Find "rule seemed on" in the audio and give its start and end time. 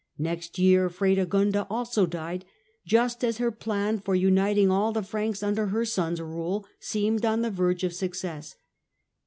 6.19-7.43